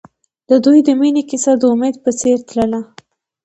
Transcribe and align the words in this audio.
د 0.49 0.51
دوی 0.65 0.79
د 0.87 0.89
مینې 0.99 1.23
کیسه 1.29 1.51
د 1.61 1.63
امید 1.73 1.95
په 2.03 2.11
څېر 2.19 2.37
تلله. 2.49 2.81